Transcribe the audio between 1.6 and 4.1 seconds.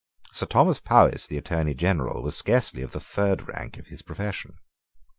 General, was scarcely of the third rank in his